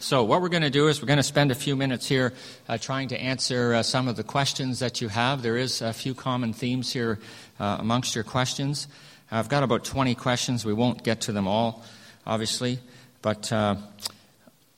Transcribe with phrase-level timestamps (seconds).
[0.00, 2.32] So, what we're going to do is we're going to spend a few minutes here
[2.68, 5.42] uh, trying to answer uh, some of the questions that you have.
[5.42, 7.20] There is a few common themes here
[7.60, 8.88] uh, amongst your questions.
[9.30, 10.64] I've got about 20 questions.
[10.64, 11.84] We won't get to them all,
[12.26, 12.80] obviously,
[13.22, 13.76] but uh,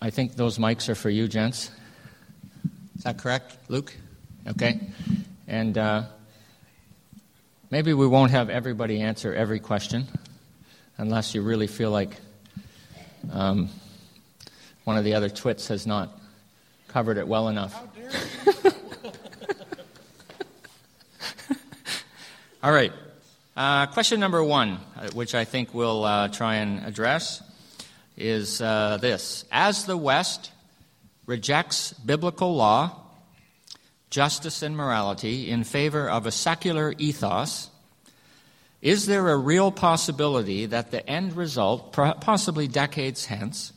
[0.02, 1.70] I think those mics are for you, gents.
[2.96, 3.94] Is that correct, Luke?
[4.48, 4.80] Okay.
[5.46, 6.02] And uh,
[7.70, 10.08] maybe we won't have everybody answer every question
[10.98, 12.16] unless you really feel like
[13.30, 13.68] um,
[14.82, 16.18] one of the other twits has not
[16.88, 17.80] covered it well enough.
[22.64, 22.93] All right.
[23.57, 27.40] Uh, question number one, uh, which I think we'll uh, try and address
[28.22, 30.53] is uh, this As the West
[31.26, 33.00] rejects biblical law,
[34.10, 37.69] justice, and morality in favor of a secular ethos,
[38.80, 43.72] is there a real possibility that the end result, possibly decades hence,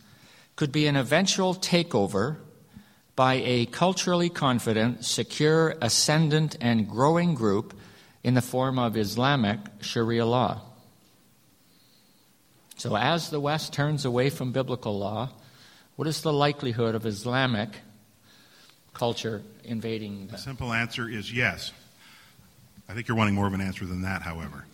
[0.55, 2.37] could be an eventual takeover
[3.15, 7.73] by a culturally confident, secure, ascendant, and growing group
[8.23, 10.61] in the form of Islamic Sharia law?
[12.77, 15.29] So, as the West turns away from biblical law,
[15.95, 17.69] what is the likelihood of Islamic
[18.93, 20.27] culture invading?
[20.27, 21.71] The the simple answer is yes.
[22.89, 24.65] I think you're wanting more of an answer than that, however.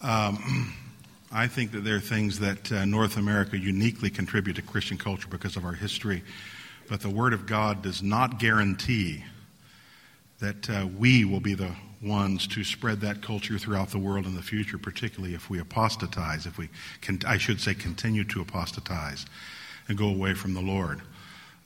[0.00, 0.74] Um,
[1.32, 5.28] I think that there are things that uh, North America uniquely contribute to Christian culture
[5.28, 6.22] because of our history,
[6.88, 9.24] but the Word of God does not guarantee
[10.40, 14.34] that uh, we will be the ones to spread that culture throughout the world in
[14.34, 16.68] the future, particularly if we apostatize, if we,
[17.00, 19.26] can, I should say, continue to apostatize
[19.88, 21.00] and go away from the Lord.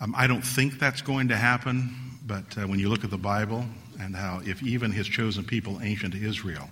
[0.01, 1.95] Um, I don't think that's going to happen,
[2.27, 3.65] but uh, when you look at the Bible
[4.01, 6.71] and how, if even his chosen people, ancient Israel,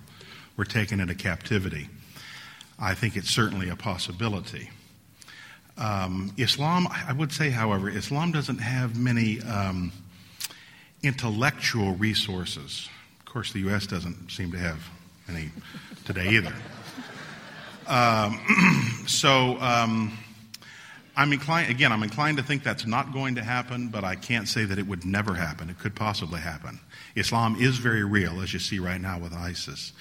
[0.55, 1.89] were taken into captivity,
[2.79, 4.69] I think it's certainly a possibility.
[5.77, 9.91] Um, Islam, I would say, however, Islam doesn't have many um,
[11.03, 12.89] intellectual resources
[13.33, 13.85] course, the U.S.
[13.85, 14.79] doesn't seem to have
[15.29, 15.51] any
[16.05, 16.53] today either.
[17.85, 18.39] Um,
[19.07, 20.17] so um,
[21.15, 24.47] I'm inclined, again, I'm inclined to think that's not going to happen, but I can't
[24.47, 25.69] say that it would never happen.
[25.69, 26.79] It could possibly happen.
[27.15, 29.93] Islam is very real, as you see right now with ISIS.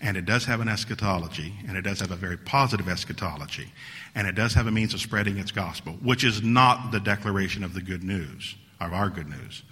[0.00, 3.72] And it does have an eschatology, and it does have a very positive eschatology,
[4.14, 7.64] and it does have a means of spreading its gospel, which is not the declaration
[7.64, 9.62] of the good news, of our good news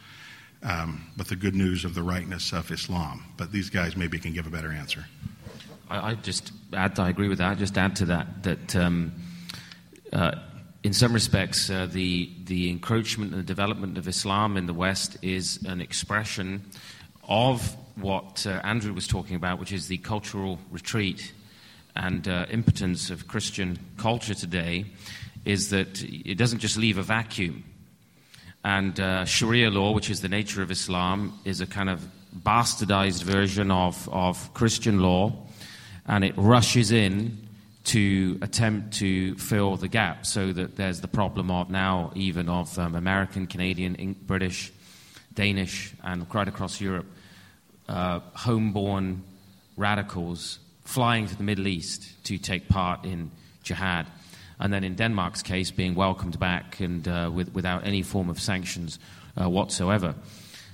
[0.67, 3.25] um, but the good news of the rightness of Islam.
[3.37, 5.07] But these guys maybe can give a better answer.
[5.89, 7.53] I, I just add, I agree with that.
[7.53, 9.13] I Just add to that that um,
[10.13, 10.33] uh,
[10.83, 15.17] in some respects, uh, the the encroachment and the development of Islam in the West
[15.23, 16.65] is an expression
[17.29, 21.33] of what uh, Andrew was talking about, which is the cultural retreat
[21.95, 24.87] and uh, impotence of Christian culture today.
[25.45, 27.63] Is that it doesn't just leave a vacuum
[28.67, 32.05] and uh, Sharia law, which is the nature of Islam, is a kind of
[32.37, 35.33] bastardized version of, of Christian law,
[36.05, 37.47] and it rushes in
[37.85, 42.77] to attempt to fill the gap so that there's the problem of now even of
[42.77, 44.73] um, American, Canadian, British,
[45.33, 47.07] Danish, and right across Europe,
[47.89, 49.21] uh, homeborn
[49.77, 53.31] radicals flying to the Middle East to take part in
[53.63, 54.09] jihad
[54.59, 58.41] and then in Denmark's case, being welcomed back and uh, with, without any form of
[58.41, 58.99] sanctions
[59.41, 60.15] uh, whatsoever.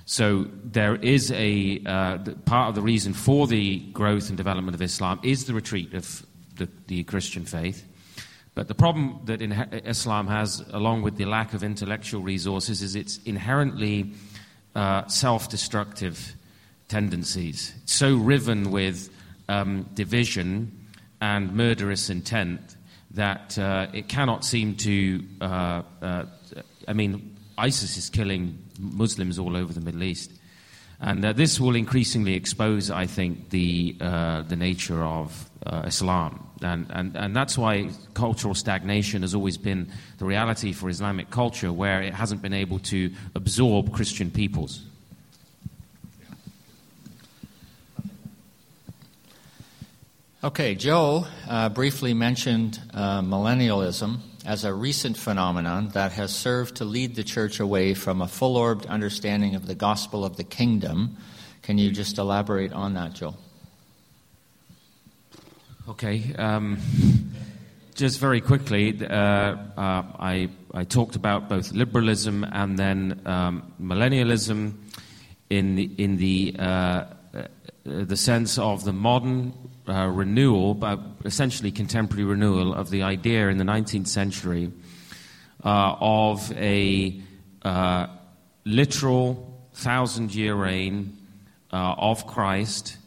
[0.05, 4.81] So there is a uh, part of the reason for the growth and development of
[4.81, 6.25] Islam is the retreat of
[6.57, 7.87] the, the Christian faith.
[8.55, 9.41] But the problem that
[9.87, 14.13] Islam has, along with the lack of intellectual resources, is its inherently
[14.75, 16.35] uh, self destructive
[16.87, 17.73] tendencies.
[17.83, 19.09] It's so riven with
[19.49, 20.87] um, division
[21.19, 22.75] and murderous intent
[23.13, 25.23] that uh, it cannot seem to.
[25.41, 26.25] Uh, uh,
[26.87, 30.31] I mean, ISIS is killing Muslims all over the Middle East.
[30.99, 36.47] And uh, this will increasingly expose, I think, the, uh, the nature of uh, Islam.
[36.61, 41.73] And, and, and that's why cultural stagnation has always been the reality for Islamic culture,
[41.73, 44.81] where it hasn't been able to absorb Christian peoples.
[50.43, 56.83] Okay, Joe uh, briefly mentioned uh, millennialism as a recent phenomenon that has served to
[56.83, 61.15] lead the church away from a full orbed understanding of the gospel of the kingdom.
[61.61, 63.35] Can you just elaborate on that, Joe?
[65.87, 66.35] Okay.
[66.37, 66.77] Um,
[67.95, 74.73] just very quickly, uh, uh, I, I talked about both liberalism and then um, millennialism
[75.49, 77.05] in the, in the, uh, uh
[77.85, 79.53] the sense of the modern
[79.87, 84.71] uh, renewal, but essentially contemporary renewal of the idea in the 19th century
[85.63, 87.21] uh, of a
[88.65, 91.17] literal thousand year reign
[91.71, 92.97] of Christ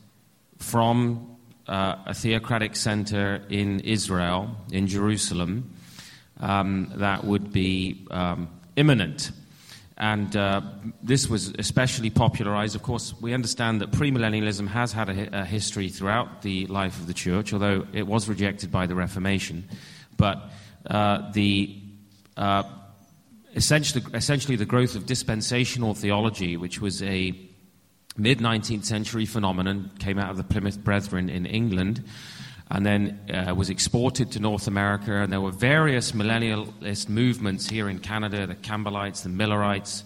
[0.59, 1.37] from
[1.69, 5.75] uh, a theocratic center in Israel, in Jerusalem,
[6.41, 9.31] um, that would be um, imminent.
[9.99, 10.61] And uh,
[11.03, 12.77] this was especially popularized.
[12.77, 17.07] Of course, we understand that premillennialism has had a, a, history throughout the life of
[17.07, 19.67] the church, although it was rejected by the Reformation.
[20.19, 20.51] But
[20.87, 21.81] uh, the
[22.37, 22.65] uh,
[23.55, 27.33] essentially, essentially the growth of dispensational theology, which was a
[28.19, 32.05] mid 19th century phenomenon, came out of the Plymouth Brethren in England,
[32.71, 35.13] and then uh, was exported to North America.
[35.23, 40.05] And there were various millennialist movements here in Canada the Campbellites, the Millerites,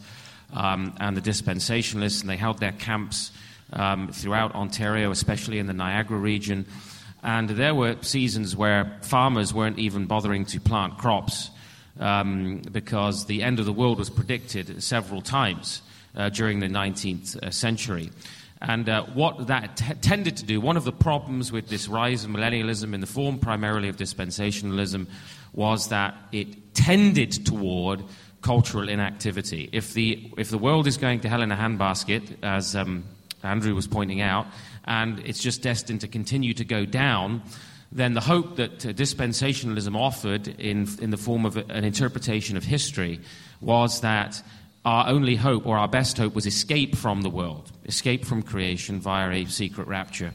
[0.53, 3.33] um, and the dispensationalists, and they held their camps
[3.73, 6.67] um, throughout Ontario, especially in the Niagara region.
[7.23, 11.51] And there were seasons where farmers weren't even bothering to plant crops
[11.99, 15.83] um, because the end of the world was predicted several times
[16.17, 18.11] uh, during the 19th uh, century.
[18.63, 22.25] And uh, what that t- tended to do, one of the problems with this rise
[22.25, 25.07] of millennialism in the form primarily of dispensationalism,
[25.53, 28.03] was that it tended toward
[28.43, 29.69] cultural inactivity.
[29.73, 33.05] If the, if the world is going to hell in a handbasket, as um,
[33.43, 34.47] Andrew was pointing out,
[34.85, 37.43] and it's just destined to continue to go down,
[37.93, 42.65] then the hope that uh, dispensationalism offered in, in the form of an interpretation of
[42.65, 43.21] history
[43.61, 44.43] was that
[44.85, 49.01] our only hope or our best hope was escape from the world, escape from creation
[49.01, 50.33] via a secret rapture,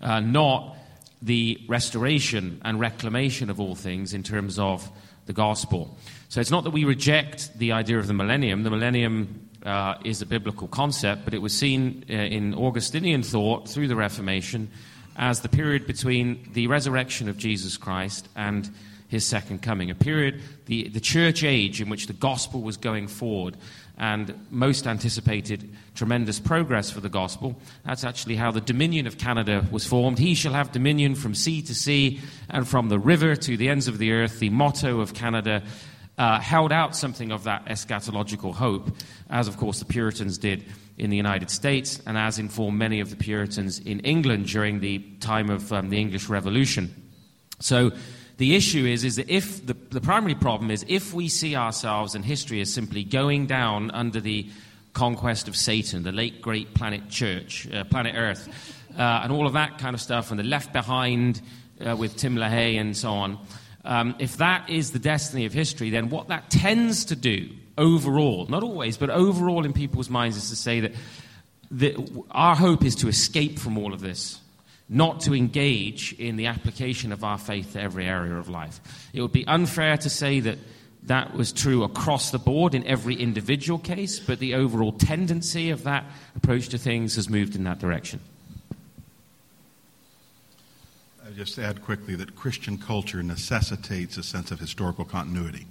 [0.00, 0.76] uh, not
[1.22, 4.88] the restoration and reclamation of all things in terms of
[5.26, 5.98] the gospel.
[6.28, 8.62] So it's not that we reject the idea of the millennium.
[8.62, 13.68] The millennium uh, is a biblical concept, but it was seen uh, in Augustinian thought
[13.68, 14.70] through the Reformation
[15.16, 18.70] as the period between the resurrection of Jesus Christ and
[19.10, 23.08] his second coming, a period, the, the church age in which the gospel was going
[23.08, 23.56] forward
[23.98, 27.60] and most anticipated tremendous progress for the gospel.
[27.84, 30.20] That's actually how the Dominion of Canada was formed.
[30.20, 33.88] He shall have dominion from sea to sea and from the river to the ends
[33.88, 34.38] of the earth.
[34.38, 35.64] The motto of Canada
[36.16, 38.90] uh, held out something of that eschatological hope,
[39.28, 40.64] as of course the Puritans did
[40.98, 44.98] in the United States, and as informed many of the Puritans in England during the
[45.18, 46.94] time of um, the English Revolution.
[47.58, 47.90] So
[48.40, 52.14] the issue is, is that if the, the primary problem is if we see ourselves
[52.14, 54.48] and history as simply going down under the
[54.94, 58.48] conquest of Satan, the late great planet Church, uh, planet Earth,
[58.98, 61.42] uh, and all of that kind of stuff, and the left behind
[61.86, 63.38] uh, with Tim LaHaye and so on.
[63.84, 68.46] Um, if that is the destiny of history, then what that tends to do overall,
[68.46, 70.92] not always, but overall in people's minds, is to say that,
[71.72, 74.40] that our hope is to escape from all of this
[74.92, 78.80] not to engage in the application of our faith to every area of life.
[79.14, 80.58] It would be unfair to say that
[81.04, 85.84] that was true across the board in every individual case, but the overall tendency of
[85.84, 86.04] that
[86.36, 88.20] approach to things has moved in that direction.
[91.24, 95.66] I just add quickly that Christian culture necessitates a sense of historical continuity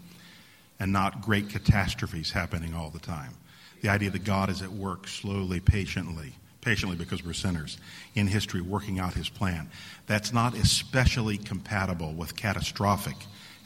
[0.80, 3.34] and not great catastrophes happening all the time.
[3.82, 7.78] The idea that God is at work slowly, patiently, patiently because we're sinners,
[8.16, 9.70] in history working out his plan.
[10.08, 13.16] That's not especially compatible with catastrophic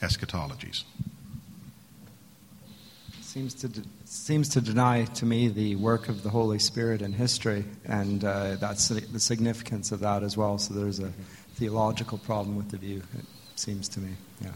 [0.02, 0.84] eschatologies.
[3.22, 7.14] Seems to, de- seems to deny to me the work of the Holy Spirit in
[7.14, 10.60] history, and uh, that's the significance of that as well.
[10.60, 11.12] So there's a
[11.56, 14.12] theological problem with the view, it seems to me.
[14.40, 14.50] Yeah.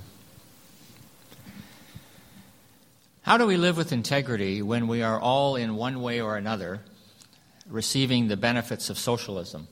[3.23, 6.81] How do we live with integrity when we are all in one way or another
[7.69, 9.67] receiving the benefits of socialism,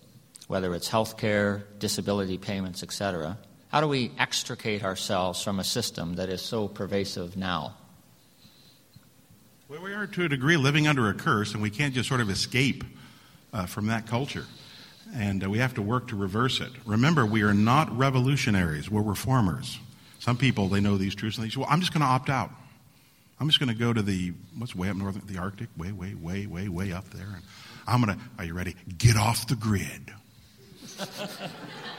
[0.48, 3.38] whether it's health care, disability payments, etc.
[3.70, 7.76] How do we extricate ourselves from a system that is so pervasive now?
[9.68, 12.22] Well, we are to a degree living under a curse, and we can't just sort
[12.22, 12.84] of escape
[13.52, 14.46] uh, from that culture.
[15.16, 16.72] And uh, we have to work to reverse it.
[16.86, 19.80] Remember, we are not revolutionaries, we're reformers.
[20.20, 22.30] Some people, they know these truths, and they say, well, I'm just going to opt
[22.30, 22.52] out.
[23.40, 26.14] I'm just going to go to the, what's way up north, the Arctic, way, way,
[26.14, 27.28] way, way, way up there.
[27.28, 27.44] And
[27.86, 28.76] I'm going to, are you ready?
[28.98, 30.14] Get off the grid.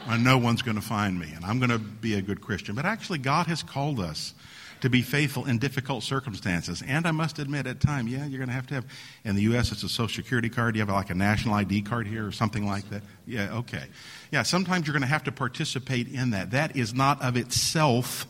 [0.07, 2.73] and no one's going to find me, and I'm going to be a good Christian.
[2.73, 4.33] But actually, God has called us
[4.81, 6.83] to be faithful in difficult circumstances.
[6.85, 8.85] And I must admit, at times, yeah, you're going to have to have,
[9.23, 10.75] in the U.S., it's a Social Security card.
[10.75, 13.03] You have like a national ID card here or something like that.
[13.27, 13.85] Yeah, okay.
[14.31, 16.51] Yeah, sometimes you're going to have to participate in that.
[16.51, 18.25] That is not of itself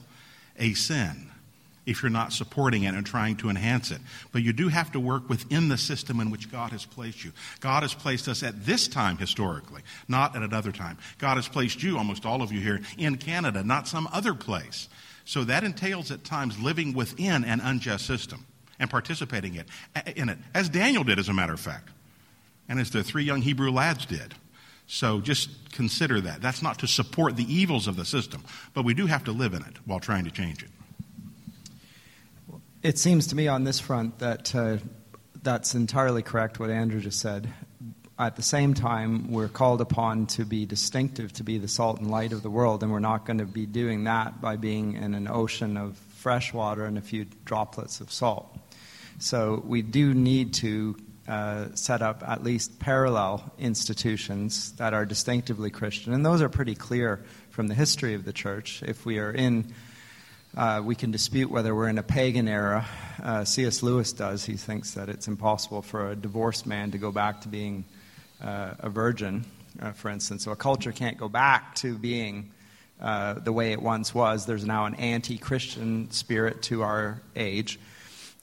[0.58, 1.32] a sin
[1.88, 4.00] if you're not supporting it and trying to enhance it.
[4.32, 7.32] But you do have to work within the system in which God has placed you.
[7.62, 11.00] God has placed us at this time historically, not at another time.
[11.18, 14.90] God has placed you, almost all of you here, in Canada, not some other place.
[15.26, 18.46] So that entails at times living within an unjust system
[18.80, 19.56] and participating
[20.16, 21.90] in it, as Daniel did, as a matter of fact,
[22.70, 24.36] and as the three young Hebrew lads did.
[24.88, 26.42] So just consider that.
[26.42, 29.54] That's not to support the evils of the system, but we do have to live
[29.54, 30.70] in it while trying to change it.
[32.88, 34.78] It seems to me on this front that uh,
[35.44, 37.52] that's entirely correct what Andrew just said.
[38.18, 42.10] At the same time, we're called upon to be distinctive, to be the salt and
[42.10, 45.16] light of the world, and we're not going to be doing that by being in
[45.16, 48.58] an ocean of fresh water and a few droplets of salt.
[49.20, 50.96] So we do need to
[51.28, 56.76] uh, set up at least parallel institutions that are distinctively Christian, and those are pretty
[56.76, 58.82] clear from the history of the church.
[58.82, 59.74] If we are in
[60.56, 62.86] uh, we can dispute whether we're in a pagan era.
[63.22, 63.84] Uh, C.S.
[63.84, 64.46] Lewis does.
[64.46, 67.84] He thinks that it's impossible for a divorced man to go back to being
[68.42, 69.46] uh, a virgin,
[69.82, 70.44] uh, for instance.
[70.44, 72.52] So a culture can't go back to being
[73.02, 74.46] uh, the way it once was.
[74.46, 77.80] There's now an anti Christian spirit to our age.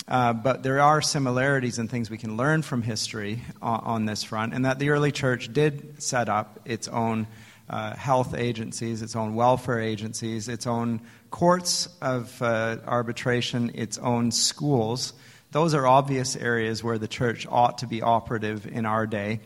[0.06, 4.22] Uh, but there are similarities and things we can learn from history on, on, this
[4.22, 7.26] front, and that the early church did set up its own
[7.68, 14.30] uh, health agencies, its own welfare agencies, its own courts of uh, arbitration, its own
[14.30, 15.12] schools.
[15.52, 19.40] Those are obvious areas where the church ought to be operative in our day.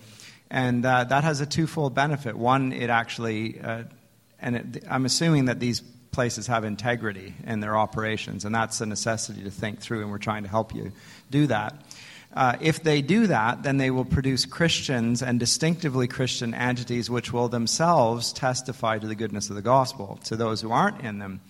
[0.51, 2.37] And uh, that has a twofold benefit.
[2.37, 3.85] One, it actually, uh,
[4.41, 8.87] and it, I'm assuming that these places have integrity in their operations, and that's a
[8.87, 10.93] necessity to think through, and we're trying to help you
[11.31, 11.75] do that.
[12.35, 17.33] Uh, if they do that, then they will produce Christians and distinctively Christian entities which
[17.33, 21.41] will themselves testify to the goodness of the gospel to those who aren't in them.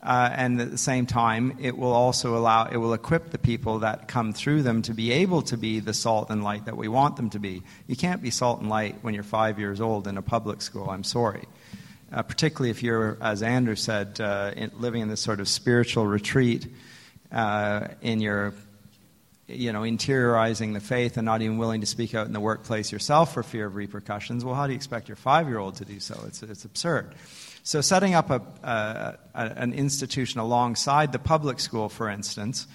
[0.00, 3.80] Uh, and at the same time, it will also allow, it will equip the people
[3.80, 6.86] that come through them to be able to be the salt and light that we
[6.86, 7.62] want them to be.
[7.88, 10.88] You can't be salt and light when you're five years old in a public school,
[10.88, 11.44] I'm sorry.
[12.12, 16.06] Uh, particularly if you're, as Andrew said, uh, in, living in this sort of spiritual
[16.06, 16.68] retreat
[17.32, 18.54] uh, in your
[19.48, 22.92] you know, interiorizing the faith and not even willing to speak out in the workplace
[22.92, 25.84] yourself for fear of repercussions, well, how do you expect your five year old to
[25.84, 26.22] do so?
[26.26, 27.14] It's, it's absurd.
[27.62, 32.66] So, setting up a, a, an institution alongside the public school, for instance,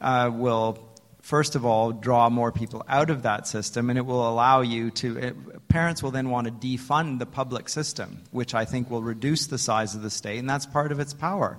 [0.00, 0.88] uh, will
[1.20, 4.90] first of all draw more people out of that system, and it will allow you
[4.90, 5.18] to.
[5.18, 9.46] It, parents will then want to defund the public system, which I think will reduce
[9.46, 11.58] the size of the state, and that's part of its power.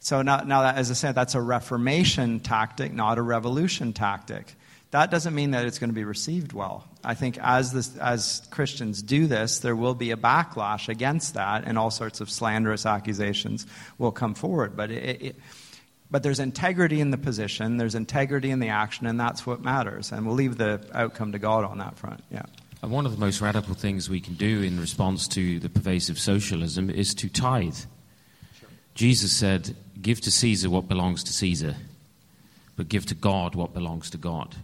[0.00, 4.54] So now, now that, as I said, that's a reformation tactic, not a revolution tactic.
[4.92, 6.88] That doesn't mean that it's going to be received well.
[7.04, 11.64] I think as, this, as Christians do this, there will be a backlash against that,
[11.64, 13.66] and all sorts of slanderous accusations
[13.98, 14.76] will come forward.
[14.76, 15.36] But, it, it,
[16.10, 20.10] but there's integrity in the position, there's integrity in the action, and that's what matters.
[20.10, 22.24] And we'll leave the outcome to God on that front.
[22.32, 22.46] Yeah.
[22.82, 26.18] And one of the most radical things we can do in response to the pervasive
[26.18, 27.76] socialism is to tithe.
[28.94, 31.76] Jesus said, Give to Caesar what belongs to Caesar,
[32.76, 34.56] but give to God what belongs to God.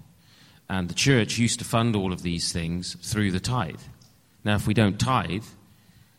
[0.69, 3.81] And the church used to fund all of these things through the tithe.
[4.45, 5.45] Now, if we don't tithe,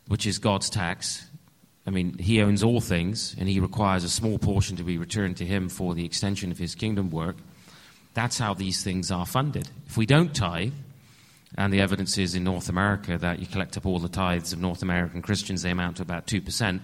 [0.07, 1.25] which is God's tax,
[1.85, 5.37] I mean, He owns all things, and He requires a small portion to be returned
[5.37, 7.37] to Him for the extension of His kingdom work.
[8.13, 9.69] That's how these things are funded.
[9.87, 10.73] If we don't tithe,
[11.55, 14.59] and the evidence is in North America that you collect up all the tithes of
[14.59, 16.79] North American Christians, they amount to about 2%,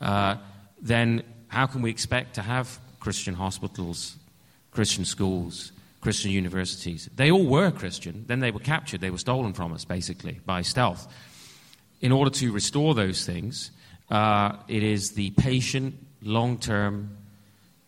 [0.00, 0.36] uh,
[0.80, 4.16] then how can we expect to have Christian hospitals,
[4.70, 7.08] Christian schools, Christian universities?
[7.16, 8.24] They all were Christian.
[8.26, 9.00] Then they were captured.
[9.00, 11.06] They were stolen from us, basically, by stealth.
[12.00, 13.70] In order to restore those things,
[14.10, 17.16] uh, it is the patient, long term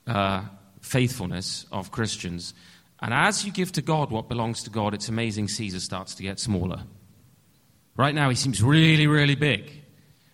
[0.06, 0.42] uh,
[0.80, 2.54] faithfulness of Christians.
[3.00, 6.22] And as you give to God what belongs to God, it's amazing Caesar starts to
[6.22, 6.82] get smaller.
[7.96, 9.70] Right now, he seems really, really big.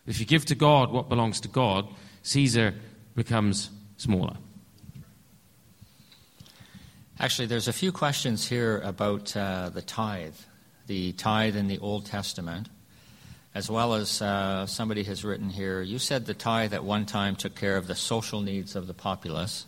[0.07, 1.87] If you give to God what belongs to God,
[2.23, 2.75] Caesar
[3.15, 4.37] becomes smaller.
[7.19, 10.35] Actually, there's a few questions here about uh, the tithe,
[10.87, 12.69] the tithe in the Old Testament,
[13.55, 15.81] as well as uh, somebody has written here.
[15.81, 18.95] You said the tithe at one time took care of the social needs of the
[18.95, 19.65] populace.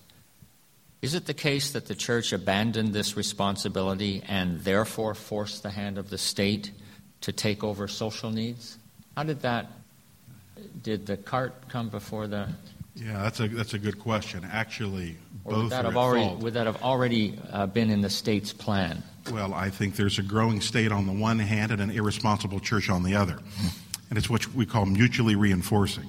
[1.02, 5.98] Is it the case that the church abandoned this responsibility and therefore forced the hand
[5.98, 6.72] of the state
[7.20, 8.76] to take over social needs?
[9.16, 9.70] How did that
[10.82, 12.48] did the cart come before the
[12.94, 14.46] Yeah, that's a that's a good question.
[14.50, 18.00] Actually, Or both would that are have already, would that have already uh, been in
[18.00, 19.02] the state's plan?
[19.32, 22.88] Well, I think there's a growing state on the one hand and an irresponsible church
[22.88, 23.38] on the other.
[24.08, 26.08] And it's what we call mutually reinforcing.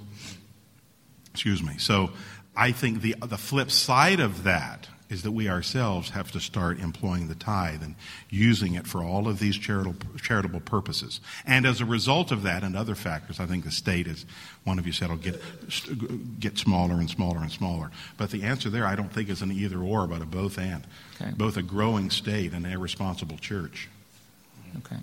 [1.32, 1.78] Excuse me.
[1.80, 2.12] So
[2.56, 6.80] I think the, the flip side of that is that we ourselves have to start
[6.80, 7.96] employing the tithe and
[8.30, 11.22] using it for all of these charitable, charitable purposes.
[11.46, 14.26] And as a result of that and other factors, I think the state, as
[14.66, 15.42] one of you said, will get,
[16.40, 17.92] get smaller and smaller and smaller.
[18.18, 20.86] But the answer there, I don't think is an either or, but a both and.
[21.22, 21.32] Okay.
[21.36, 23.88] Both a growing state and an irresponsible church.
[24.80, 24.98] Okay.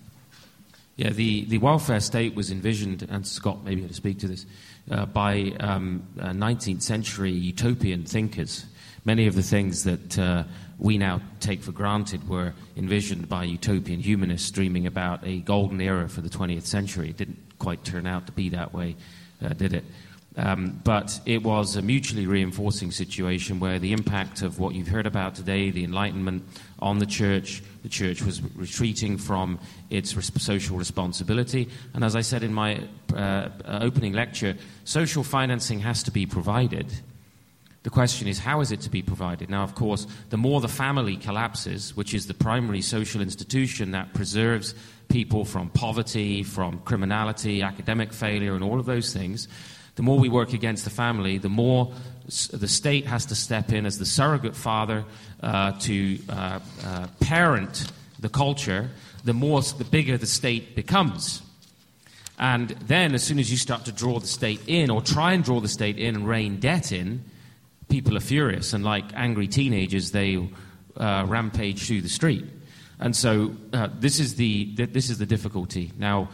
[0.97, 4.47] Yeah, the, the welfare state was envisioned, and Scott maybe had to speak to this,
[4.91, 8.67] uh, by um, uh, 19th century utopian thinkers.
[9.05, 10.45] Many of the things that uh,
[10.79, 16.09] we now take for granted were envisioned by utopian humanists dreaming about a golden era
[16.09, 17.11] for the 20th century.
[17.11, 18.97] It didn't quite turn out to be that way,
[19.45, 19.85] uh, did it?
[20.37, 25.07] Um, but it was a mutually reinforcing situation where the impact of what you've heard
[25.07, 26.43] about today, the Enlightenment
[26.81, 31.69] on the church, the church was retreating from its res- social responsibility.
[31.93, 32.81] And as I said in my
[33.15, 36.93] uh, opening lecture, social financing has to be provided.
[37.85, 39.51] The question is, how is it to be provided?
[39.51, 44.15] Now, of course, the more the family collapses, which is the primary social institution that
[44.15, 44.75] preserves
[45.11, 49.49] people from poverty, from criminality, academic failure, and all of those things,
[49.97, 51.93] the more we work against the family, the more
[52.53, 55.05] the state has to step in as the surrogate father
[55.43, 58.91] uh, to uh, uh, parent the culture,
[59.25, 61.43] the more the bigger the state becomes.
[62.39, 65.45] And then, as soon as you start to draw the state in, or try and
[65.45, 67.23] draw the state in and rein debt in,
[67.95, 68.73] people are furious.
[68.73, 70.37] And like angry teenagers, they
[70.97, 72.45] uh, rampage through the street.
[72.99, 75.93] And so, uh, this, is the, th- this is the difficulty.
[75.97, 76.29] Now,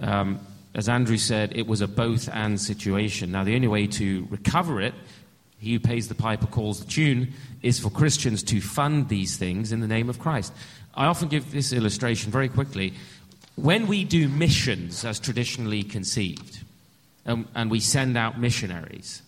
[0.00, 0.40] um,
[0.74, 3.30] as Andrew said, it was a both and situation.
[3.30, 4.92] Now, the only way to recover it,
[5.60, 9.70] he who pays the piper calls the tune, is for Christians to fund these things
[9.70, 10.52] in the name of Christ.
[10.96, 12.92] I often give this illustration very quickly.
[13.54, 16.58] When we do missions as traditionally conceived,
[17.24, 19.22] um, and we send out missionaries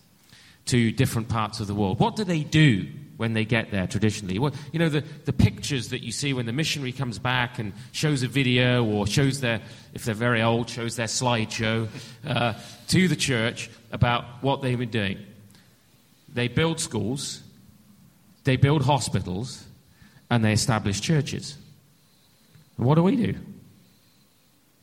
[0.67, 4.39] to different parts of the world, what do they do when they get there traditionally?
[4.39, 7.73] Well, you know, the, the pictures that you see when the missionary comes back and
[7.91, 9.61] shows a video or shows their,
[9.93, 11.87] if they're very old, shows their slideshow
[12.25, 12.53] uh,
[12.89, 15.17] to the church about what they've been doing.
[16.31, 17.41] They build schools,
[18.43, 19.65] they build hospitals,
[20.29, 21.57] and they establish churches.
[22.77, 23.33] And what do we do?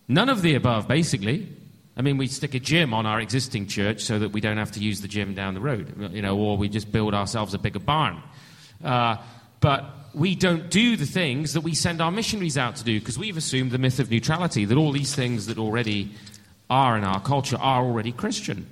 [0.08, 1.48] None of the above, basically.
[1.96, 4.72] I mean, we stick a gym on our existing church so that we don't have
[4.72, 7.58] to use the gym down the road, you know, or we just build ourselves a
[7.58, 8.20] bigger barn.
[8.82, 9.16] Uh,
[9.60, 13.18] but we don't do the things that we send our missionaries out to do because
[13.18, 16.10] we've assumed the myth of neutrality that all these things that already
[16.68, 18.66] are in our culture are already Christian.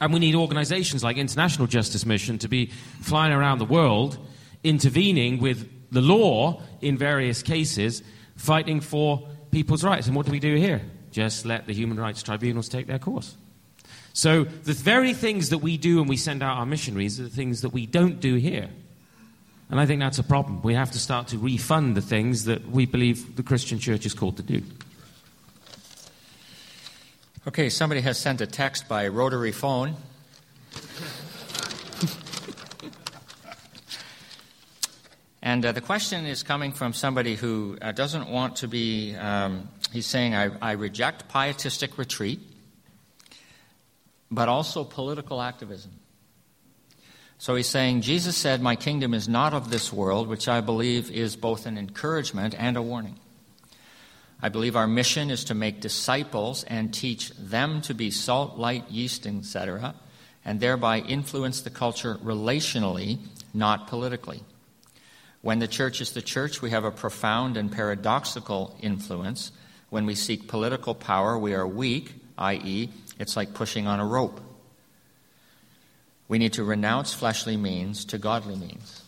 [0.00, 2.66] And we need organizations like International Justice Mission to be
[3.00, 4.18] flying around the world,
[4.64, 8.02] intervening with the law in various cases,
[8.36, 10.06] fighting for people's rights.
[10.06, 10.82] And what do we do here?
[11.12, 13.36] Just let the human rights tribunals take their course.
[14.14, 17.30] So the very things that we do when we send out our missionaries are the
[17.30, 18.68] things that we don't do here.
[19.70, 20.60] And I think that's a problem.
[20.62, 24.12] We have to start to refund the things that we believe the Christian church is
[24.12, 24.62] called to do.
[27.48, 29.96] Okay, somebody has sent a text by rotary phone.
[35.42, 39.68] and uh, the question is coming from somebody who uh, doesn't want to be, um,
[39.92, 42.40] he's saying, I, I reject pietistic retreat,
[44.30, 45.92] but also political activism.
[47.38, 51.10] So he's saying, Jesus said, My kingdom is not of this world, which I believe
[51.10, 53.18] is both an encouragement and a warning.
[54.40, 58.90] I believe our mission is to make disciples and teach them to be salt, light,
[58.90, 59.94] yeast, etc.,
[60.44, 63.18] and thereby influence the culture relationally,
[63.54, 64.42] not politically.
[65.40, 69.52] When the church is the church, we have a profound and paradoxical influence.
[69.92, 74.40] When we seek political power, we are weak, i.e., it's like pushing on a rope.
[76.28, 79.02] We need to renounce fleshly means to godly means.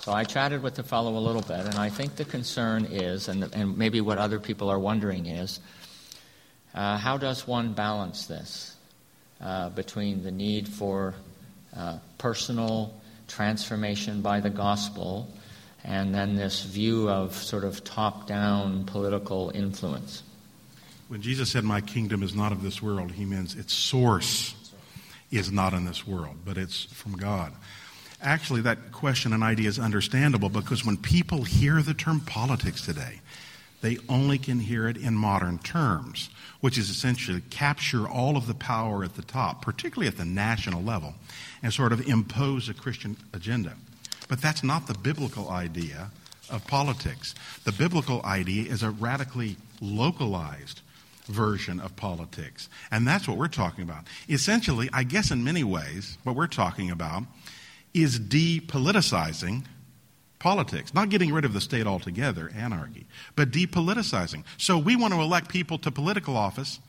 [0.00, 3.28] So I chatted with the fellow a little bit, and I think the concern is,
[3.28, 5.60] and, and maybe what other people are wondering is,
[6.74, 8.76] uh, how does one balance this
[9.40, 11.14] uh, between the need for
[11.74, 12.92] uh, personal
[13.28, 15.26] transformation by the gospel
[15.88, 20.22] and then this view of sort of top down political influence?
[21.08, 24.54] When Jesus said, My kingdom is not of this world, he means its source
[25.30, 27.52] is not in this world, but it's from God.
[28.20, 33.20] Actually, that question and idea is understandable because when people hear the term politics today,
[33.80, 38.54] They only can hear it in modern terms, which is essentially capture all of the
[38.54, 41.14] power at the top, particularly at the national level,
[41.62, 43.74] and sort of impose a Christian agenda.
[44.28, 46.10] But that's not the biblical idea
[46.50, 47.34] of politics.
[47.64, 50.82] The biblical idea is a radically localized
[51.26, 52.68] version of politics.
[52.90, 54.04] And that's what we're talking about.
[54.28, 57.24] Essentially, I guess in many ways, what we're talking about
[57.94, 59.64] is depoliticizing
[60.38, 60.94] politics.
[60.94, 64.44] Not getting rid of the state altogether, anarchy, but depoliticizing.
[64.56, 66.80] So we want to elect people to political office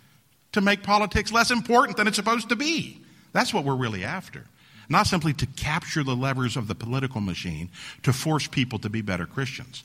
[0.52, 3.02] to make politics less important than it's supposed to be.
[3.34, 4.46] That's what we're really after.
[4.90, 7.70] Not simply to capture the levers of the political machine
[8.04, 9.84] to force people to be better Christians.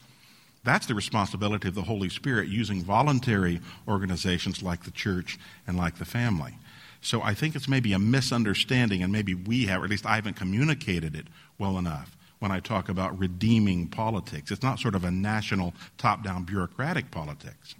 [0.65, 5.99] That's the responsibility of the Holy Spirit using voluntary organizations like the church and like
[5.99, 6.55] the family.
[7.03, 10.15] So I think it's maybe a misunderstanding, and maybe we have, or at least I
[10.15, 11.27] haven't communicated it
[11.59, 14.51] well enough when I talk about redeeming politics.
[14.51, 17.75] It's not sort of a national, top down bureaucratic politics.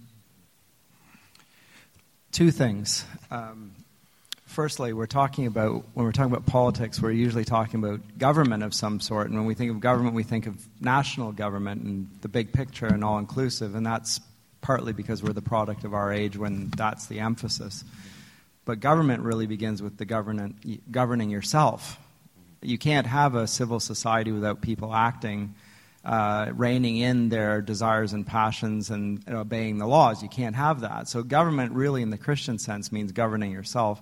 [2.31, 3.03] Two things.
[3.31, 3.71] Um,
[4.55, 8.73] firstly, we're talking about, when we're talking about politics, we're usually talking about government of
[8.73, 9.27] some sort.
[9.27, 12.85] And when we think of government, we think of national government and the big picture
[12.85, 13.75] and all inclusive.
[13.75, 14.21] And that's
[14.61, 17.83] partly because we're the product of our age when that's the emphasis.
[18.63, 21.99] But government really begins with the government, governing yourself.
[22.61, 25.53] You can't have a civil society without people acting,
[26.05, 30.23] uh, reining in their desires and passions and obeying the laws.
[30.23, 31.09] You can't have that.
[31.09, 34.01] So, government, really, in the Christian sense, means governing yourself.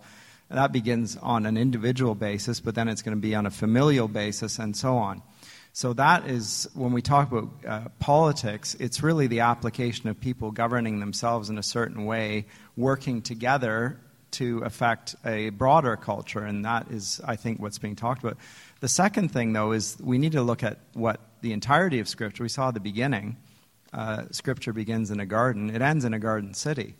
[0.53, 4.07] That begins on an individual basis, but then it's going to be on a familial
[4.07, 5.23] basis and so on.
[5.71, 10.51] So, that is when we talk about uh, politics, it's really the application of people
[10.51, 12.45] governing themselves in a certain way,
[12.77, 13.99] working together
[14.33, 18.37] to affect a broader culture, and that is, I think, what's being talked about.
[18.79, 22.43] The second thing, though, is we need to look at what the entirety of Scripture,
[22.43, 23.37] we saw at the beginning,
[23.91, 26.93] uh, Scripture begins in a garden, it ends in a garden city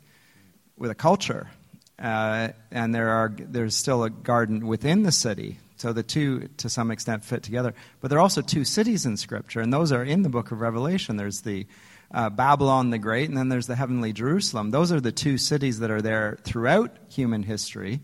[0.75, 1.49] with a culture.
[1.99, 5.59] Uh, and there are, there's still a garden within the city.
[5.77, 7.73] So the two, to some extent, fit together.
[7.99, 10.61] But there are also two cities in Scripture, and those are in the book of
[10.61, 11.17] Revelation.
[11.17, 11.67] There's the
[12.13, 14.71] uh, Babylon the Great, and then there's the heavenly Jerusalem.
[14.71, 18.01] Those are the two cities that are there throughout human history.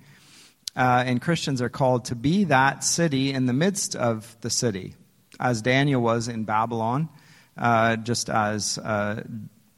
[0.76, 4.96] Uh, and Christians are called to be that city in the midst of the city,
[5.40, 7.10] as Daniel was in Babylon,
[7.58, 8.78] uh, just as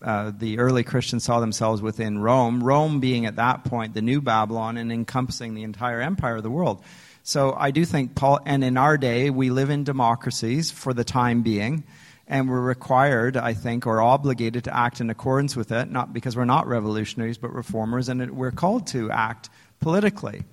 [0.02, 4.22] uh, the early Christians saw themselves within Rome, Rome being at that point the new
[4.22, 6.84] Babylon and encompassing the entire empire of the world.
[7.24, 11.04] So I do think Paul, and in our day, we live in democracies for the
[11.04, 11.84] time being,
[12.28, 16.36] and we're required, I think, or obligated to act in accordance with it, not because
[16.36, 20.44] we're not revolutionaries, but reformers, and it, we're called to act politically,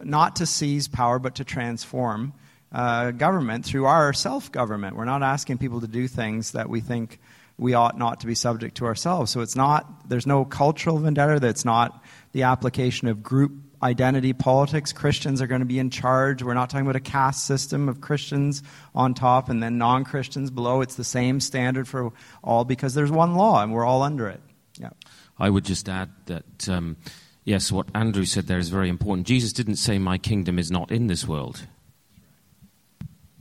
[0.00, 2.32] not to seize power, but to transform
[2.72, 4.96] uh, government through our self government.
[4.96, 7.20] We're not asking people to do things that we think
[7.56, 9.30] we ought not to be subject to ourselves.
[9.30, 14.92] So it's not, there's no cultural vendetta, that's not the application of group identity politics.
[14.92, 16.42] Christians are going to be in charge.
[16.42, 18.62] We're not talking about a caste system of Christians
[18.94, 20.80] on top and then non Christians below.
[20.80, 22.12] It's the same standard for
[22.42, 24.40] all because there's one law and we're all under it.
[24.78, 24.90] Yeah.
[25.38, 26.96] I would just add that, um,
[27.44, 29.26] yes, what Andrew said there is very important.
[29.26, 31.66] Jesus didn't say, My kingdom is not in this world.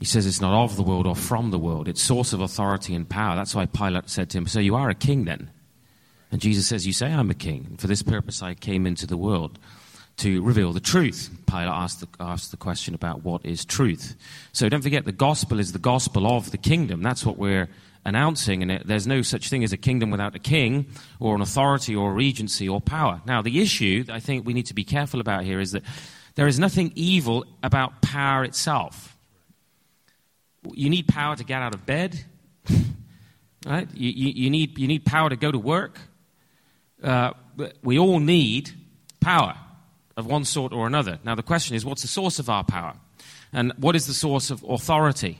[0.03, 1.87] He says it's not of the world or from the world.
[1.87, 3.37] It's source of authority and power.
[3.37, 5.49] That's why Pilate said to him, So you are a king then?
[6.29, 7.77] And Jesus says, You say I'm a king.
[7.77, 9.57] For this purpose I came into the world
[10.17, 11.29] to reveal the truth.
[11.47, 14.17] Pilate asked the, asked the question about what is truth.
[14.51, 17.01] So don't forget, the gospel is the gospel of the kingdom.
[17.01, 17.69] That's what we're
[18.03, 18.61] announcing.
[18.61, 20.87] And it, there's no such thing as a kingdom without a king
[21.21, 23.21] or an authority or a regency or power.
[23.25, 25.83] Now, the issue that I think we need to be careful about here is that
[26.35, 29.12] there is nothing evil about power itself
[30.73, 32.23] you need power to get out of bed,
[33.65, 33.87] right?
[33.93, 35.99] You, you, you, need, you need power to go to work.
[37.01, 37.31] Uh,
[37.83, 38.71] we all need
[39.19, 39.55] power
[40.15, 41.19] of one sort or another.
[41.23, 42.95] Now, the question is what's the source of our power?
[43.51, 45.39] And what is the source of authority?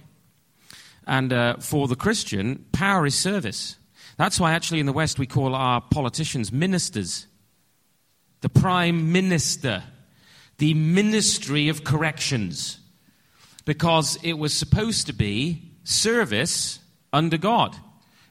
[1.05, 3.77] And uh, for the Christian, power is service.
[4.17, 7.27] That's why, actually, in the West, we call our politicians ministers.
[8.41, 9.83] The prime minister,
[10.57, 12.79] the ministry of corrections
[13.65, 16.79] because it was supposed to be service
[17.11, 17.75] under God.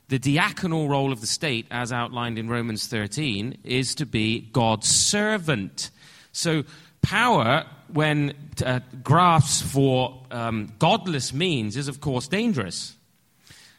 [0.08, 4.88] The diaconal role of the state, as outlined in Romans 13, is to be God's
[4.88, 5.90] servant.
[6.32, 6.64] So,
[7.00, 12.94] power, when uh, grasped for um, godless means, is of course dangerous.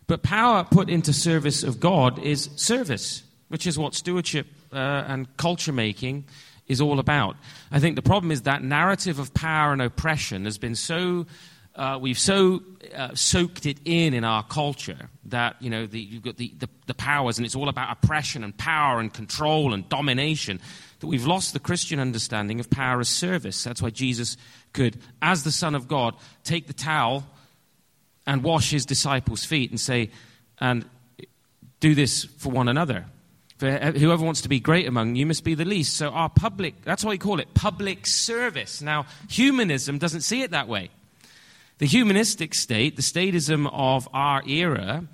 [0.07, 5.37] But power put into service of God is service, which is what stewardship uh, and
[5.37, 6.25] culture making
[6.67, 7.35] is all about.
[7.71, 11.25] I think the problem is that narrative of power and oppression has been so
[11.75, 12.61] uh, we've so
[12.95, 16.69] uh, soaked it in in our culture that you know the, you've got the, the,
[16.85, 20.59] the, powers and it's all about oppression and power and control and domination
[20.99, 24.37] that we've lost the christian understanding of power as service that's why jesus
[24.71, 27.23] could as the son of god take the towel
[28.27, 30.11] and wash his disciples feet and say
[30.59, 30.85] and
[31.79, 33.05] do this for one another
[33.57, 36.81] for whoever wants to be great among you must be the least so our public
[36.83, 40.89] that's why we call it public service now humanism doesn't see it that way
[41.79, 45.05] the humanistic state, the statism of our era,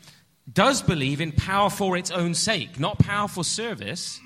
[0.52, 4.20] does believe in power for its own sake, not power for service,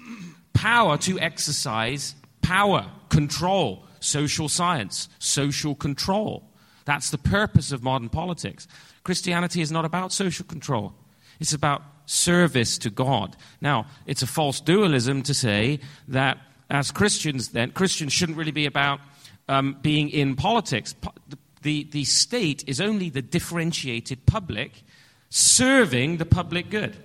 [0.53, 6.43] power to exercise power, control, social science, social control.
[6.85, 8.67] That's the purpose of modern politics.
[9.03, 10.93] Christianity is not about social control,
[11.39, 13.35] it's about service to God.
[13.61, 16.37] Now, it's a false dualism to say that
[16.69, 18.99] as Christians, then, Christians shouldn't really be about
[19.47, 20.95] um, being in politics.
[21.61, 24.83] The, the state is only the differentiated public
[25.29, 26.95] serving the public good,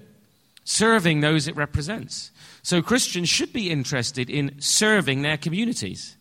[0.64, 2.30] serving those it represents.
[2.62, 6.16] So Christians should be interested in serving their communities,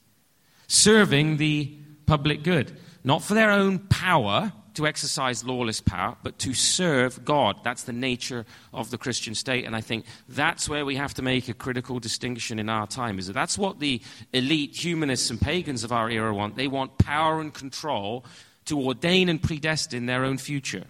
[0.68, 6.54] serving the public good, not for their own power to exercise lawless power, but to
[6.54, 7.64] serve God.
[7.64, 9.66] That's the nature of the Christian state.
[9.66, 13.18] And I think that's where we have to make a critical distinction in our time.
[13.18, 14.02] Is that that's what the
[14.34, 16.56] elite humanists and pagans of our era want.
[16.56, 18.24] They want power and control
[18.66, 20.84] to ordain and predestine their own future.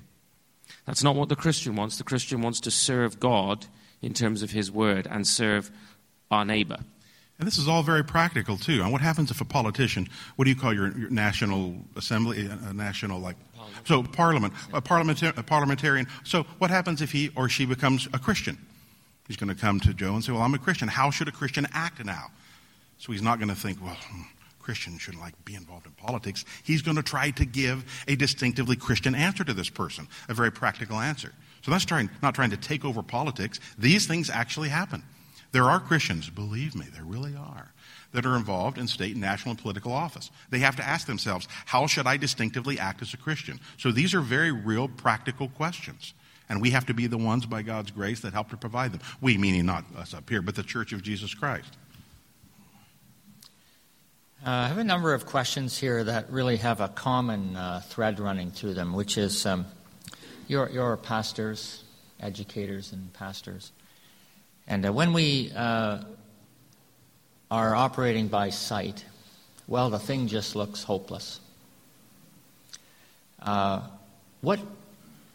[0.86, 1.98] That's not what the Christian wants.
[1.98, 3.68] The Christian wants to serve God
[4.02, 5.72] in terms of his word and serve
[6.30, 6.80] our neighbor.
[7.40, 8.82] And this is all very practical too.
[8.82, 12.74] And what happens if a politician, what do you call your, your national assembly, a
[12.74, 13.36] national like,
[13.86, 16.08] so parliament, a, parliamentar- a parliamentarian.
[16.24, 18.58] So what happens if he or she becomes a Christian?
[19.28, 20.88] He's going to come to Joe and say, "Well, I'm a Christian.
[20.88, 22.28] How should a Christian act now?"
[22.98, 24.22] So he's not going to think, "Well, hmm,
[24.60, 28.76] Christians shouldn't like be involved in politics." He's going to try to give a distinctively
[28.76, 31.34] Christian answer to this person, a very practical answer.
[31.64, 33.60] So that's trying, not trying to take over politics.
[33.78, 35.04] These things actually happen.
[35.52, 37.74] There are Christians, believe me, there really are,
[38.14, 40.32] that are involved in state, and national, and political office.
[40.50, 43.60] They have to ask themselves, how should I distinctively act as a Christian?
[43.78, 46.14] So these are very real, practical questions.
[46.50, 49.02] And we have to be the ones, by God's grace, that help to provide them.
[49.20, 51.76] We, meaning not us up here, but the Church of Jesus Christ.
[54.46, 58.20] Uh, I have a number of questions here that really have a common uh, thread
[58.20, 59.66] running through them, which is um,
[60.48, 61.84] you're, pastors,
[62.20, 63.72] educators, and pastors.
[64.68, 66.04] And uh, when we uh,
[67.50, 69.06] are operating by sight,
[69.68, 71.40] well, the thing just looks hopeless.
[73.42, 73.82] Uh,
[74.42, 74.60] what,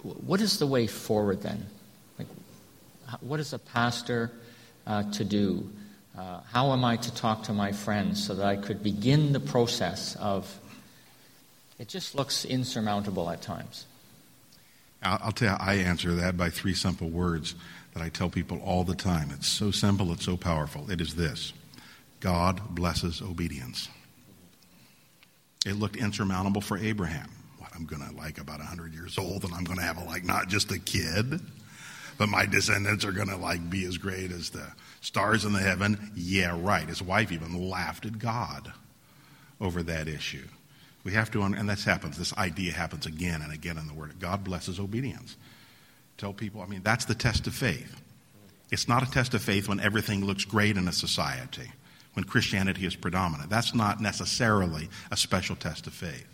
[0.02, 1.66] what is the way forward then?
[2.18, 2.28] Like,
[3.20, 4.30] what is a pastor
[4.86, 5.70] uh, to do?
[6.16, 9.40] Uh, how am I to talk to my friends so that I could begin the
[9.40, 10.58] process of?
[11.78, 13.86] It just looks insurmountable at times.
[15.02, 17.56] I'll tell you, I answer that by three simple words
[17.92, 19.30] that I tell people all the time.
[19.32, 20.90] It's so simple, it's so powerful.
[20.90, 21.52] It is this
[22.22, 23.88] God blesses obedience.
[25.66, 27.28] It looked insurmountable for Abraham.
[27.58, 30.04] What, I'm going to like about 100 years old and I'm going to have a,
[30.04, 31.40] like not just a kid,
[32.18, 34.66] but my descendants are going to like be as great as the
[35.00, 36.12] stars in the heaven.
[36.14, 36.88] Yeah, right.
[36.88, 38.72] His wife even laughed at God
[39.60, 40.46] over that issue.
[41.02, 44.20] We have to, and this happens, this idea happens again and again in the Word.
[44.20, 45.36] God blesses obedience.
[46.18, 48.00] Tell people, I mean, that's the test of faith.
[48.70, 51.72] It's not a test of faith when everything looks great in a society,
[52.14, 53.50] when Christianity is predominant.
[53.50, 56.26] That's not necessarily a special test of faith.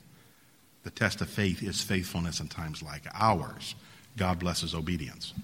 [0.84, 3.74] The test of faith is faithfulness in times like ours.
[4.16, 5.34] God blesses obedience.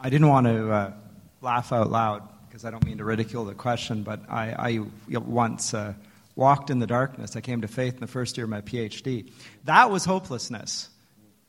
[0.00, 0.92] I didn't want to uh,
[1.40, 5.74] laugh out loud because I don't mean to ridicule the question, but I, I once
[5.74, 5.94] uh,
[6.36, 7.36] walked in the darkness.
[7.36, 9.30] I came to faith in the first year of my PhD.
[9.64, 10.88] That was hopelessness.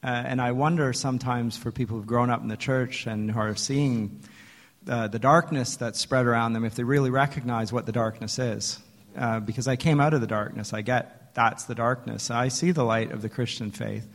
[0.03, 3.39] Uh, and I wonder sometimes for people who've grown up in the church and who
[3.39, 4.21] are seeing
[4.87, 8.79] uh, the darkness that's spread around them, if they really recognize what the darkness is.
[9.17, 12.31] Uh, because I came out of the darkness, I get that's the darkness.
[12.31, 14.07] I see the light of the Christian faith,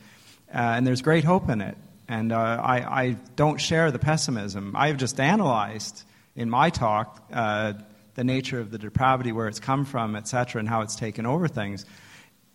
[0.53, 1.77] uh, and there's great hope in it.
[2.07, 4.75] And uh, I, I, don't share the pessimism.
[4.75, 6.03] I've just analyzed
[6.35, 7.73] in my talk uh,
[8.15, 11.47] the nature of the depravity, where it's come from, etc., and how it's taken over
[11.47, 11.85] things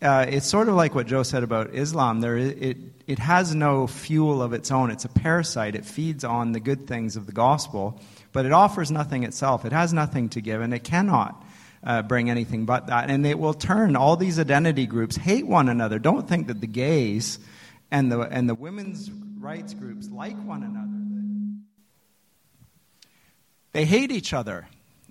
[0.01, 2.21] uh, it's sort of like what Joe said about Islam.
[2.21, 4.91] There, it, it has no fuel of its own.
[4.91, 5.73] It's a parasite.
[5.75, 7.99] It feeds on the good things of the gospel,
[8.31, 9.65] but it offers nothing itself.
[9.65, 11.43] It has nothing to give, and it cannot
[11.83, 13.09] uh, bring anything but that.
[13.09, 15.97] And it will turn all these identity groups hate one another.
[15.97, 17.39] Don't think that the gays
[17.89, 20.93] and the, and the women's rights groups like one another.
[23.71, 24.67] They hate each other.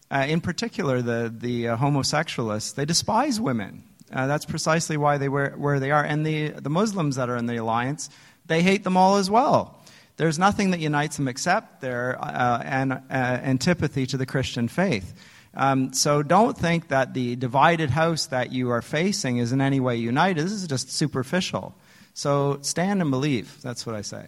[0.08, 5.28] Uh, in particular, the, the uh, homosexualists, they despise women Uh, that's precisely why they
[5.28, 6.04] were where they are.
[6.04, 8.08] And the, the Muslims that are in the alliance,
[8.46, 9.82] they hate them all as well.
[10.16, 15.14] There's nothing that unites them except their uh, an, uh, antipathy to the Christian faith.
[15.54, 19.80] Um, so don't think that the divided house that you are facing is in any
[19.80, 20.44] way united.
[20.44, 21.74] This is just superficial.
[22.14, 23.60] So stand and believe.
[23.62, 24.26] That's what I say.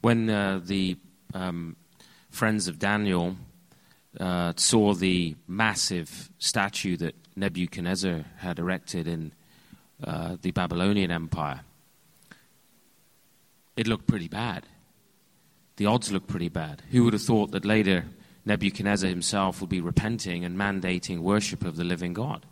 [0.00, 0.96] When uh, the
[1.34, 1.76] um,
[2.30, 3.36] friends of Daniel
[4.20, 9.32] uh, saw the massive statue that Nebuchadnezzar had erected in
[10.02, 11.60] uh, the Babylonian Empire,
[13.76, 14.66] it looked pretty bad.
[15.76, 16.82] The odds looked pretty bad.
[16.90, 18.06] Who would have thought that later
[18.46, 22.46] Nebuchadnezzar himself would be repenting and mandating worship of the living God.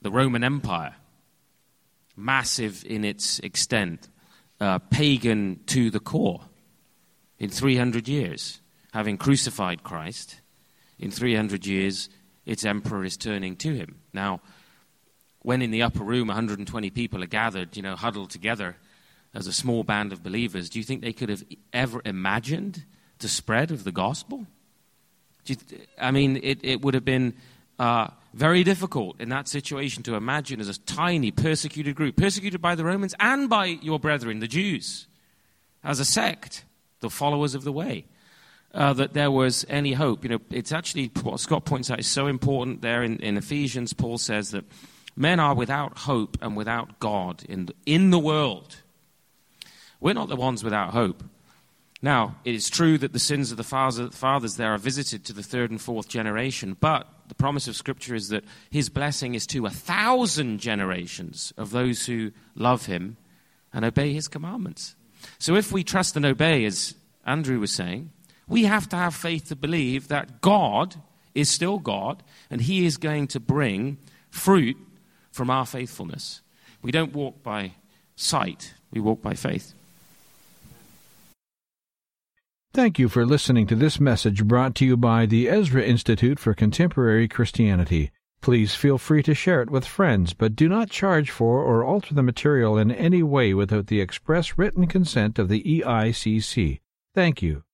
[0.00, 0.94] The Roman Empire,
[2.16, 4.08] massive in its extent,
[4.60, 6.42] uh, pagan to the core,
[7.38, 8.60] in 300 years,
[8.92, 10.40] having crucified Christ,
[10.98, 12.08] in 300 years,
[12.44, 14.00] its emperor is turning to him.
[14.12, 14.40] Now,
[15.42, 18.76] when in the upper room 120 people are gathered, you know, huddled together
[19.34, 22.84] as a small band of believers, do you think they could have ever imagined
[23.18, 24.46] the spread of the gospel?
[26.00, 27.34] I mean, it, it would have been
[27.78, 32.74] uh, very difficult in that situation to imagine as a tiny persecuted group, persecuted by
[32.74, 35.06] the Romans and by your brethren, the Jews,
[35.84, 36.64] as a sect,
[37.00, 38.06] the followers of the way,
[38.74, 40.24] uh, that there was any hope.
[40.24, 43.92] You know, it's actually what Scott points out is so important there in, in Ephesians.
[43.92, 44.64] Paul says that
[45.16, 48.82] men are without hope and without God in the, in the world.
[50.00, 51.24] We're not the ones without hope.
[52.00, 55.42] Now, it is true that the sins of the fathers there are visited to the
[55.42, 59.66] third and fourth generation, but the promise of Scripture is that his blessing is to
[59.66, 63.16] a thousand generations of those who love him
[63.72, 64.94] and obey his commandments.
[65.40, 66.94] So if we trust and obey, as
[67.26, 68.12] Andrew was saying,
[68.48, 70.96] we have to have faith to believe that God
[71.34, 73.98] is still God and he is going to bring
[74.30, 74.76] fruit
[75.30, 76.42] from our faithfulness.
[76.82, 77.72] We don't walk by
[78.16, 79.74] sight, we walk by faith.
[82.74, 86.54] Thank you for listening to this message brought to you by the Ezra Institute for
[86.54, 88.10] Contemporary Christianity.
[88.40, 92.14] Please feel free to share it with friends, but do not charge for or alter
[92.14, 96.80] the material in any way without the express written consent of the EICC.
[97.14, 97.64] Thank you.